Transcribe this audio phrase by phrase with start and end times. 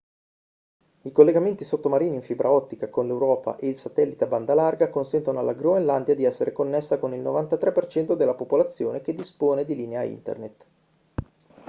[1.03, 5.37] i collegamenti sottomarini in fibra ottica con l'europa e il satellite a banda larga consentono
[5.37, 10.65] alla groenlandia di essere connessa con il 93% della popolazione che dispone di linea internet